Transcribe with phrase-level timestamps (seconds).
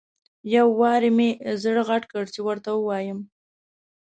[0.55, 1.29] یو وارې مې
[1.63, 3.19] زړه غټ کړ چې ورته ووایم.